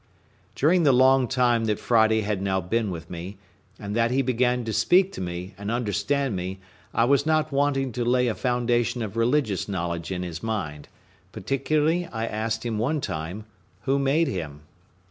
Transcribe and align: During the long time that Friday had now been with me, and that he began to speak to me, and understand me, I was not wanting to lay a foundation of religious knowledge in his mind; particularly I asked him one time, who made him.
During 0.55 0.81
the 0.81 0.91
long 0.93 1.27
time 1.27 1.65
that 1.65 1.77
Friday 1.77 2.21
had 2.21 2.41
now 2.41 2.59
been 2.59 2.89
with 2.89 3.07
me, 3.07 3.37
and 3.77 3.95
that 3.95 4.09
he 4.09 4.23
began 4.23 4.65
to 4.65 4.73
speak 4.73 5.11
to 5.11 5.21
me, 5.21 5.53
and 5.59 5.69
understand 5.69 6.35
me, 6.35 6.59
I 6.91 7.05
was 7.05 7.27
not 7.27 7.51
wanting 7.51 7.91
to 7.91 8.03
lay 8.03 8.27
a 8.27 8.33
foundation 8.33 9.03
of 9.03 9.15
religious 9.15 9.69
knowledge 9.69 10.11
in 10.11 10.23
his 10.23 10.41
mind; 10.41 10.87
particularly 11.31 12.07
I 12.07 12.25
asked 12.25 12.65
him 12.65 12.79
one 12.79 12.99
time, 12.99 13.45
who 13.81 13.99
made 13.99 14.27
him. 14.27 14.61